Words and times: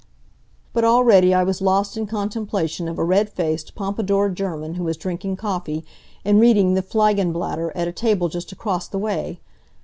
But 0.73 0.83
already 0.83 1.31
I 1.31 1.43
was 1.43 1.61
lost 1.61 1.95
in 1.95 2.07
contemplation 2.07 2.87
of 2.87 2.97
a 2.97 3.03
red 3.03 3.29
faced, 3.29 3.75
pompadoured 3.75 4.33
German 4.35 4.73
who 4.73 4.83
was 4.85 4.97
drinking 4.97 5.35
coffee 5.35 5.85
and 6.25 6.41
reading 6.41 6.73
the 6.73 6.81
Fliegende 6.81 7.33
Blatter 7.33 7.71
at 7.77 7.87
a 7.87 7.91
table 7.93 8.27
just 8.27 8.51
across 8.51 8.87
the 8.87 8.97
way. 8.97 9.41